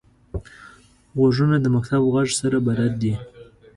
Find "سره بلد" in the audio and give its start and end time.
2.39-2.93